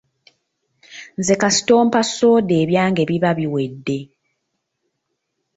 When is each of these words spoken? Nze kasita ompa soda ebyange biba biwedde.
Nze 1.19 1.33
kasita 1.41 1.71
ompa 1.81 2.01
soda 2.15 2.53
ebyange 2.63 3.01
biba 3.09 3.31
biwedde. 3.39 3.99